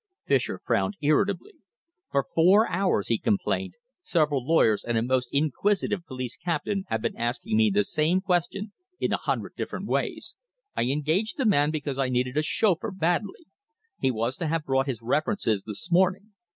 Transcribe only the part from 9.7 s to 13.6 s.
ways. I engaged the man because I needed a chauffeur badly.